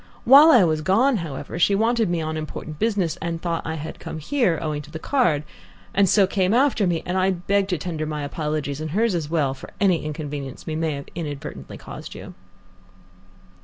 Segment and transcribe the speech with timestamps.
[0.23, 3.99] While I was gone, however, she wanted me on important business, and thought I had
[3.99, 5.43] come here, owing to the card,
[5.93, 9.29] and so came after me, and I beg to tender my apologies, and hers as
[9.29, 12.33] well, for any inconvenience we may have inadvertently caused you."